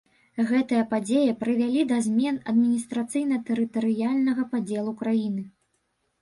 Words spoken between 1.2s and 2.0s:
прывялі да